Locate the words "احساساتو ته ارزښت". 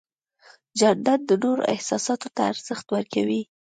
1.75-2.87